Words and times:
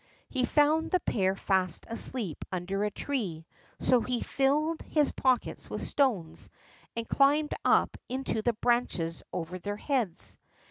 He 0.29 0.45
found 0.45 0.89
the 0.89 0.99
pair 1.01 1.35
fast 1.35 1.85
asleep 1.87 2.43
under 2.51 2.83
a 2.83 2.89
tree, 2.89 3.45
so 3.79 4.01
he 4.01 4.23
filled 4.23 4.81
his 4.81 5.11
pockets 5.11 5.69
with 5.69 5.83
stones 5.83 6.49
and 6.95 7.07
climbed 7.07 7.53
up 7.63 7.97
into 8.09 8.41
the 8.41 8.53
branches 8.53 9.21
over 9.31 9.59
their 9.59 9.77
heads. 9.77 10.39